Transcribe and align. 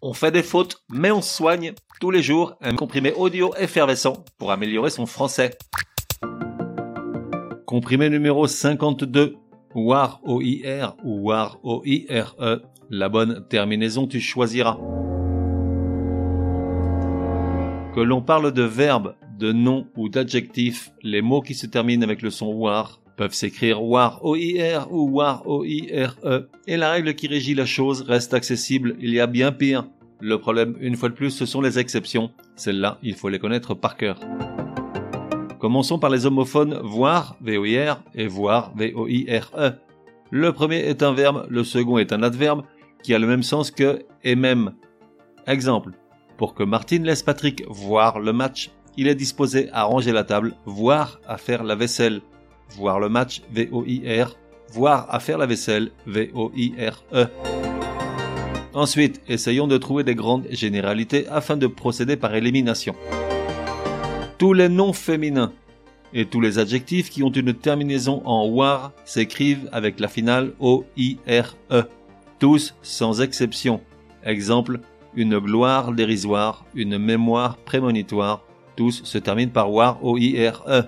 On 0.00 0.12
fait 0.12 0.30
des 0.30 0.44
fautes, 0.44 0.84
mais 0.88 1.10
on 1.10 1.20
soigne 1.20 1.72
tous 2.00 2.12
les 2.12 2.22
jours 2.22 2.54
un 2.60 2.76
comprimé 2.76 3.12
audio 3.14 3.52
effervescent 3.56 4.24
pour 4.38 4.52
améliorer 4.52 4.90
son 4.90 5.06
français. 5.06 5.58
Comprimé 7.66 8.08
numéro 8.08 8.46
52, 8.46 9.34
WAR 9.74 10.20
O-I-R 10.22 10.96
ou 11.02 11.28
WAR 11.28 11.58
O-I-R-E. 11.64 12.62
La 12.90 13.08
bonne 13.08 13.44
terminaison 13.48 14.06
tu 14.06 14.20
choisiras. 14.20 14.78
Que 17.92 18.00
l'on 18.00 18.22
parle 18.22 18.52
de 18.52 18.62
verbes, 18.62 19.16
de 19.36 19.50
noms 19.50 19.88
ou 19.96 20.08
d'adjectifs, 20.08 20.92
les 21.02 21.22
mots 21.22 21.42
qui 21.42 21.54
se 21.54 21.66
terminent 21.66 22.04
avec 22.04 22.22
le 22.22 22.30
son 22.30 22.52
WAR 22.52 23.00
peuvent 23.18 23.34
s'écrire 23.34 23.82
WAR 23.82 24.24
O-I-R 24.24 24.90
ou 24.92 25.10
WAR 25.10 25.42
O-I-R-E. 25.46 26.48
Et 26.68 26.76
la 26.76 26.92
règle 26.92 27.14
qui 27.14 27.26
régit 27.26 27.54
la 27.54 27.66
chose 27.66 28.02
reste 28.02 28.32
accessible, 28.32 28.96
il 29.00 29.10
y 29.10 29.18
a 29.18 29.26
bien 29.26 29.50
pire. 29.50 29.86
Le 30.20 30.38
problème, 30.38 30.76
une 30.80 30.96
fois 30.96 31.08
de 31.08 31.14
plus, 31.14 31.30
ce 31.30 31.44
sont 31.44 31.60
les 31.60 31.80
exceptions. 31.80 32.30
Celles-là, 32.54 32.98
il 33.02 33.16
faut 33.16 33.28
les 33.28 33.40
connaître 33.40 33.74
par 33.74 33.96
cœur. 33.96 34.20
Commençons 35.58 35.98
par 35.98 36.10
les 36.10 36.26
homophones 36.26 36.78
voir, 36.84 37.36
V-O-I-R, 37.40 38.04
et 38.14 38.28
voir, 38.28 38.72
V-O-I-R-E. 38.76 39.72
Le 40.30 40.52
premier 40.52 40.76
est 40.76 41.02
un 41.02 41.12
verbe, 41.12 41.44
le 41.50 41.64
second 41.64 41.98
est 41.98 42.12
un 42.12 42.22
adverbe, 42.22 42.62
qui 43.02 43.14
a 43.14 43.18
le 43.18 43.26
même 43.26 43.42
sens 43.42 43.72
que 43.72 44.04
et 44.22 44.36
même. 44.36 44.74
Exemple. 45.48 45.90
Pour 46.36 46.54
que 46.54 46.62
Martine 46.62 47.02
laisse 47.02 47.24
Patrick 47.24 47.64
voir 47.68 48.20
le 48.20 48.32
match, 48.32 48.70
il 48.96 49.08
est 49.08 49.16
disposé 49.16 49.68
à 49.72 49.82
ranger 49.82 50.12
la 50.12 50.22
table, 50.22 50.54
voire 50.66 51.20
à 51.26 51.36
faire 51.36 51.64
la 51.64 51.74
vaisselle 51.74 52.20
voir 52.76 53.00
le 53.00 53.08
match 53.08 53.42
V-O-I-R, 53.52 54.36
voir 54.72 55.06
à 55.12 55.20
faire 55.20 55.38
la 55.38 55.46
vaisselle 55.46 55.90
V-O-I-R-E. 56.06 57.26
Ensuite, 58.74 59.20
essayons 59.28 59.66
de 59.66 59.78
trouver 59.78 60.04
des 60.04 60.14
grandes 60.14 60.46
généralités 60.50 61.26
afin 61.28 61.56
de 61.56 61.66
procéder 61.66 62.16
par 62.16 62.34
élimination. 62.34 62.94
Tous 64.36 64.52
les 64.52 64.68
noms 64.68 64.92
féminins 64.92 65.52
et 66.14 66.26
tous 66.26 66.40
les 66.40 66.58
adjectifs 66.58 67.10
qui 67.10 67.22
ont 67.22 67.30
une 67.30 67.54
terminaison 67.54 68.22
en 68.24 68.46
war 68.46 68.92
s'écrivent 69.04 69.68
avec 69.72 70.00
la 70.00 70.08
finale 70.08 70.52
O-I-R-E. 70.60 71.82
Tous 72.38 72.74
sans 72.82 73.20
exception. 73.20 73.80
Exemple, 74.24 74.80
une 75.14 75.38
gloire 75.38 75.92
dérisoire, 75.92 76.64
une 76.74 76.98
mémoire 76.98 77.56
prémonitoire. 77.56 78.44
Tous 78.76 79.02
se 79.02 79.18
terminent 79.18 79.50
par 79.50 79.72
war 79.72 80.04
O-I-R-E. 80.04 80.84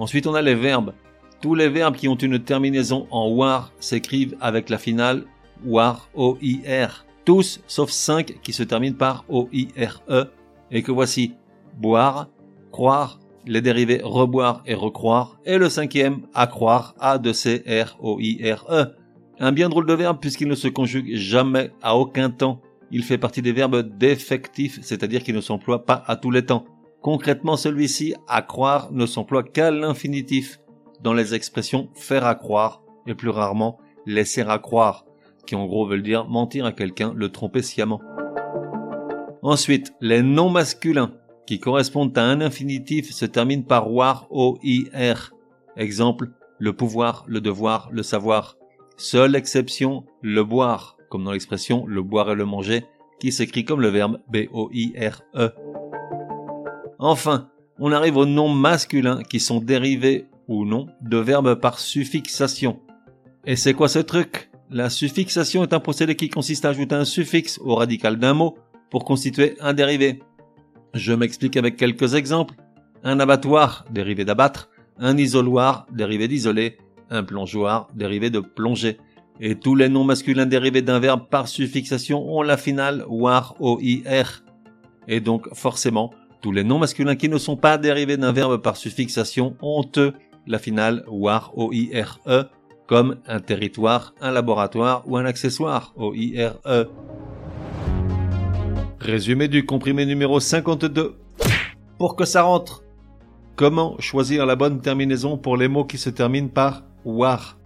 Ensuite, 0.00 0.26
on 0.26 0.34
a 0.34 0.40
les 0.40 0.54
verbes. 0.54 0.94
Tous 1.42 1.54
les 1.54 1.68
verbes 1.68 1.94
qui 1.94 2.08
ont 2.08 2.16
une 2.16 2.38
terminaison 2.38 3.06
en 3.10 3.28
war 3.28 3.70
s'écrivent 3.80 4.34
avec 4.40 4.70
la 4.70 4.78
finale 4.78 5.24
war, 5.62 6.08
O-I-R. 6.14 7.04
Tous, 7.26 7.60
sauf 7.66 7.90
5 7.90 8.40
qui 8.42 8.54
se 8.54 8.62
terminent 8.62 8.96
par 8.96 9.26
O-I-R-E. 9.28 10.24
Et 10.70 10.82
que 10.82 10.90
voici 10.90 11.34
boire, 11.76 12.30
croire, 12.72 13.20
les 13.46 13.60
dérivés 13.60 14.00
reboire 14.02 14.62
et 14.64 14.72
recroire. 14.72 15.38
Et 15.44 15.58
le 15.58 15.68
cinquième, 15.68 16.22
accroire, 16.32 16.94
A-D-C-R-O-I-R-E. 16.98 18.84
Un 19.38 19.52
bien 19.52 19.68
drôle 19.68 19.84
de 19.84 19.94
verbe 19.94 20.18
puisqu'il 20.18 20.48
ne 20.48 20.54
se 20.54 20.68
conjugue 20.68 21.14
jamais 21.14 21.72
à 21.82 21.98
aucun 21.98 22.30
temps. 22.30 22.62
Il 22.90 23.04
fait 23.04 23.18
partie 23.18 23.42
des 23.42 23.52
verbes 23.52 23.98
défectifs, 23.98 24.78
c'est-à-dire 24.80 25.22
qu'il 25.22 25.34
ne 25.34 25.42
s'emploie 25.42 25.84
pas 25.84 26.02
à 26.06 26.16
tous 26.16 26.30
les 26.30 26.46
temps. 26.46 26.64
Concrètement, 27.02 27.56
celui-ci, 27.56 28.14
à 28.28 28.42
croire, 28.42 28.92
ne 28.92 29.06
s'emploie 29.06 29.42
qu'à 29.42 29.70
l'infinitif, 29.70 30.60
dans 31.02 31.14
les 31.14 31.34
expressions 31.34 31.88
faire 31.94 32.26
à 32.26 32.34
croire, 32.34 32.82
et 33.06 33.14
plus 33.14 33.30
rarement 33.30 33.78
laisser 34.06 34.42
à 34.42 34.58
croire, 34.58 35.06
qui 35.46 35.54
en 35.54 35.66
gros 35.66 35.86
veulent 35.86 36.02
dire 36.02 36.26
mentir 36.28 36.66
à 36.66 36.72
quelqu'un, 36.72 37.12
le 37.14 37.30
tromper 37.30 37.62
sciemment. 37.62 38.00
Ensuite, 39.42 39.94
les 40.00 40.22
noms 40.22 40.50
masculins, 40.50 41.14
qui 41.46 41.58
correspondent 41.58 42.16
à 42.18 42.24
un 42.24 42.42
infinitif, 42.42 43.10
se 43.12 43.24
terminent 43.24 43.62
par 43.62 43.90
war, 43.90 44.26
o-i-r. 44.30 45.32
Exemple, 45.76 46.30
le 46.58 46.74
pouvoir, 46.74 47.24
le 47.26 47.40
devoir, 47.40 47.88
le 47.90 48.02
savoir. 48.02 48.56
Seule 48.98 49.34
exception, 49.34 50.04
le 50.20 50.44
boire, 50.44 50.98
comme 51.08 51.24
dans 51.24 51.32
l'expression 51.32 51.86
le 51.86 52.02
boire 52.02 52.30
et 52.30 52.34
le 52.34 52.44
manger, 52.44 52.84
qui 53.18 53.32
s'écrit 53.32 53.64
comme 53.64 53.80
le 53.80 53.88
verbe 53.88 54.18
b-o-i-r-e. 54.28 55.50
Enfin, 57.02 57.48
on 57.78 57.92
arrive 57.92 58.18
aux 58.18 58.26
noms 58.26 58.52
masculins 58.52 59.22
qui 59.22 59.40
sont 59.40 59.58
dérivés 59.58 60.26
ou 60.48 60.66
non 60.66 60.86
de 61.00 61.16
verbes 61.16 61.54
par 61.54 61.78
suffixation. 61.78 62.78
Et 63.46 63.56
c'est 63.56 63.72
quoi 63.72 63.88
ce 63.88 64.00
truc? 64.00 64.50
La 64.68 64.90
suffixation 64.90 65.62
est 65.62 65.72
un 65.72 65.80
procédé 65.80 66.14
qui 66.14 66.28
consiste 66.28 66.66
à 66.66 66.68
ajouter 66.68 66.94
un 66.94 67.06
suffixe 67.06 67.58
au 67.64 67.74
radical 67.74 68.18
d'un 68.18 68.34
mot 68.34 68.58
pour 68.90 69.06
constituer 69.06 69.56
un 69.60 69.72
dérivé. 69.72 70.20
Je 70.92 71.14
m'explique 71.14 71.56
avec 71.56 71.78
quelques 71.78 72.12
exemples. 72.14 72.54
Un 73.02 73.18
abattoir, 73.18 73.86
dérivé 73.90 74.26
d'abattre, 74.26 74.68
un 74.98 75.16
isoloir, 75.16 75.86
dérivé 75.90 76.28
d'isoler, 76.28 76.76
un 77.08 77.24
plongeoir, 77.24 77.88
dérivé 77.94 78.28
de 78.28 78.40
plonger. 78.40 78.98
Et 79.40 79.54
tous 79.54 79.74
les 79.74 79.88
noms 79.88 80.04
masculins 80.04 80.44
dérivés 80.44 80.82
d'un 80.82 80.98
verbe 80.98 81.30
par 81.30 81.48
suffixation 81.48 82.30
ont 82.30 82.42
la 82.42 82.58
finale 82.58 83.06
war, 83.08 83.54
o-i-r. 83.58 84.42
Et 85.08 85.20
donc, 85.20 85.48
forcément, 85.54 86.10
tous 86.40 86.52
les 86.52 86.64
noms 86.64 86.78
masculins 86.78 87.16
qui 87.16 87.28
ne 87.28 87.38
sont 87.38 87.56
pas 87.56 87.76
dérivés 87.76 88.16
d'un 88.16 88.32
verbe 88.32 88.62
par 88.62 88.76
suffixation 88.76 89.56
ont 89.60 89.88
eux 89.96 90.14
la 90.46 90.58
finale 90.58 91.04
war 91.08 91.52
o-i-r-e 91.54 92.44
comme 92.86 93.16
un 93.28 93.40
territoire, 93.40 94.14
un 94.20 94.32
laboratoire 94.32 95.04
ou 95.06 95.16
un 95.16 95.24
accessoire 95.24 95.92
o-i-r-e. 95.96 96.88
Résumé 98.98 99.48
du 99.48 99.64
comprimé 99.64 100.06
numéro 100.06 100.40
52. 100.40 101.14
Pour 101.98 102.16
que 102.16 102.24
ça 102.24 102.42
rentre. 102.42 102.82
Comment 103.54 103.96
choisir 104.00 104.46
la 104.46 104.56
bonne 104.56 104.80
terminaison 104.80 105.36
pour 105.36 105.56
les 105.56 105.68
mots 105.68 105.84
qui 105.84 105.98
se 105.98 106.10
terminent 106.10 106.48
par 106.48 106.82
war? 107.04 107.58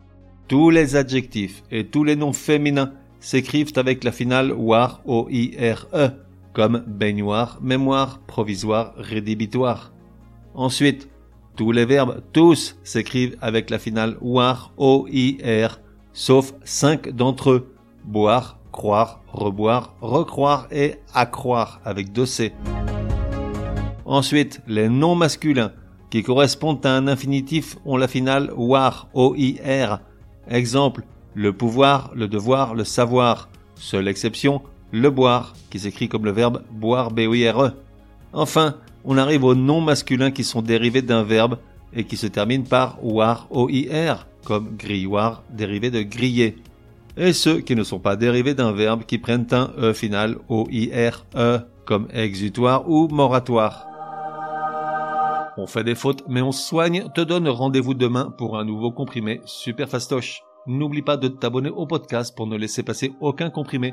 Tous 0.48 0.70
les 0.70 0.96
adjectifs 0.96 1.62
et 1.70 1.86
tous 1.86 2.04
les 2.04 2.16
noms 2.16 2.32
féminins 2.32 2.92
s'écrivent 3.20 3.72
avec 3.76 4.04
la 4.04 4.12
finale 4.12 4.52
war 4.52 5.00
o-i-r-e 5.06 6.10
comme 6.54 6.84
baignoire, 6.86 7.58
mémoire, 7.60 8.20
provisoire, 8.20 8.94
rédhibitoire. 8.96 9.92
Ensuite, 10.54 11.10
tous 11.56 11.72
les 11.72 11.84
verbes 11.84 12.22
tous 12.32 12.76
s'écrivent 12.84 13.36
avec 13.40 13.70
la 13.70 13.78
finale 13.78 14.16
war, 14.20 14.72
o-i-r, 14.76 15.80
sauf 16.12 16.54
cinq 16.64 17.10
d'entre 17.10 17.50
eux. 17.50 17.74
Boire, 18.04 18.58
croire, 18.72 19.22
reboire, 19.28 19.94
recroire 20.00 20.68
et 20.70 20.96
accroire 21.12 21.80
avec 21.84 22.12
deux. 22.12 22.26
Ensuite, 24.04 24.60
les 24.66 24.88
noms 24.88 25.14
masculins 25.14 25.72
qui 26.10 26.22
correspondent 26.22 26.84
à 26.84 26.94
un 26.94 27.08
infinitif 27.08 27.76
ont 27.84 27.96
la 27.96 28.08
finale 28.08 28.52
war, 28.56 29.08
o-i-r. 29.14 30.00
Exemple, 30.48 31.02
le 31.34 31.52
pouvoir, 31.52 32.12
le 32.14 32.28
devoir, 32.28 32.74
le 32.74 32.84
savoir. 32.84 33.48
Seule 33.76 34.06
exception, 34.06 34.62
le 34.94 35.10
boire, 35.10 35.54
qui 35.70 35.80
s'écrit 35.80 36.08
comme 36.08 36.24
le 36.24 36.30
verbe 36.30 36.62
boire, 36.70 37.10
B-O-I-R-E. 37.10 37.72
Enfin, 38.32 38.76
on 39.04 39.18
arrive 39.18 39.42
aux 39.42 39.56
noms 39.56 39.80
masculins 39.80 40.30
qui 40.30 40.44
sont 40.44 40.62
dérivés 40.62 41.02
d'un 41.02 41.24
verbe 41.24 41.58
et 41.92 42.04
qui 42.04 42.16
se 42.16 42.28
terminent 42.28 42.64
par 42.64 43.04
war, 43.04 43.48
O-I-R, 43.50 44.28
comme 44.44 44.76
grilloir, 44.76 45.42
dérivé 45.50 45.90
de 45.90 46.02
griller. 46.02 46.56
Et 47.16 47.32
ceux 47.32 47.60
qui 47.60 47.74
ne 47.74 47.82
sont 47.82 47.98
pas 47.98 48.14
dérivés 48.14 48.54
d'un 48.54 48.70
verbe 48.70 49.04
qui 49.04 49.18
prennent 49.18 49.48
un 49.50 49.72
E 49.76 49.92
final, 49.92 50.36
O-I-R-E, 50.48 51.58
comme 51.86 52.06
exutoire 52.12 52.88
ou 52.88 53.08
moratoire. 53.08 53.88
On 55.56 55.66
fait 55.66 55.84
des 55.84 55.96
fautes, 55.96 56.22
mais 56.28 56.40
on 56.40 56.52
soigne, 56.52 57.08
te 57.16 57.20
donne 57.20 57.48
rendez-vous 57.48 57.94
demain 57.94 58.32
pour 58.38 58.56
un 58.58 58.64
nouveau 58.64 58.92
comprimé 58.92 59.40
super 59.44 59.88
fastoche. 59.88 60.42
N'oublie 60.68 61.02
pas 61.02 61.16
de 61.16 61.26
t'abonner 61.26 61.70
au 61.70 61.84
podcast 61.84 62.34
pour 62.36 62.46
ne 62.46 62.56
laisser 62.56 62.84
passer 62.84 63.12
aucun 63.20 63.50
comprimé. 63.50 63.92